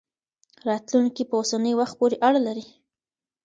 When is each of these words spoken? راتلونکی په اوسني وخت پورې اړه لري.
راتلونکی 0.67 1.23
په 1.29 1.35
اوسني 1.39 1.73
وخت 1.79 1.93
پورې 1.99 2.17
اړه 2.27 2.39
لري. 2.47 2.65